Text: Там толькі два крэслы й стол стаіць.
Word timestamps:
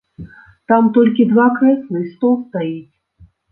Там 0.73 0.87
толькі 0.95 1.27
два 1.35 1.45
крэслы 1.59 1.95
й 2.05 2.09
стол 2.17 2.35
стаіць. 2.47 2.95